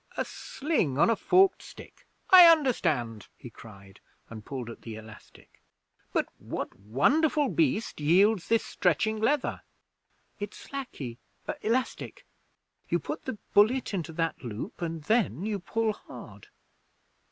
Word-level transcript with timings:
'A 0.17 0.25
sling 0.25 0.97
on 0.97 1.11
a 1.11 1.15
forked 1.15 1.61
stick. 1.61 2.07
I 2.31 2.47
understand!' 2.47 3.27
he 3.37 3.51
cried, 3.51 3.99
and 4.31 4.43
pulled 4.43 4.71
at 4.71 4.81
the 4.81 4.95
elastic. 4.95 5.61
'But 6.11 6.27
what 6.39 6.75
wonderful 6.79 7.49
beast 7.49 8.01
yields 8.01 8.47
this 8.47 8.65
stretching 8.65 9.17
leather?' 9.19 9.61
'It's 10.39 10.69
laccy 10.71 11.19
elastic. 11.61 12.25
You 12.89 12.97
put 12.97 13.25
the 13.25 13.37
bullet 13.53 13.93
into 13.93 14.11
that 14.13 14.43
loop, 14.43 14.81
and 14.81 15.03
then 15.03 15.45
you 15.45 15.59
pull 15.59 15.93
hard.' 15.93 16.47